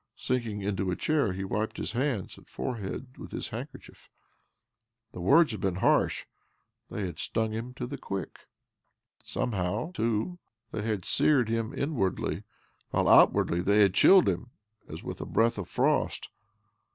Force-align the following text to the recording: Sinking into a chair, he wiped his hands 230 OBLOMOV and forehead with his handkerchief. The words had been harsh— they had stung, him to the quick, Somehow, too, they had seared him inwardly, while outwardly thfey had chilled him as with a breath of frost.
Sinking 0.15 0.63
into 0.63 0.89
a 0.89 0.95
chair, 0.95 1.31
he 1.31 1.43
wiped 1.43 1.77
his 1.77 1.91
hands 1.91 2.33
230 2.33 2.33
OBLOMOV 2.33 2.37
and 2.39 2.47
forehead 3.07 3.17
with 3.19 3.31
his 3.31 3.49
handkerchief. 3.49 4.09
The 5.11 5.21
words 5.21 5.51
had 5.51 5.61
been 5.61 5.75
harsh— 5.75 6.25
they 6.89 7.05
had 7.05 7.19
stung, 7.19 7.51
him 7.51 7.75
to 7.75 7.85
the 7.85 7.99
quick, 7.99 8.47
Somehow, 9.23 9.91
too, 9.91 10.39
they 10.71 10.81
had 10.81 11.05
seared 11.05 11.49
him 11.49 11.71
inwardly, 11.77 12.41
while 12.89 13.07
outwardly 13.07 13.61
thfey 13.61 13.81
had 13.83 13.93
chilled 13.93 14.27
him 14.27 14.49
as 14.89 15.03
with 15.03 15.21
a 15.21 15.25
breath 15.27 15.59
of 15.59 15.69
frost. 15.69 16.29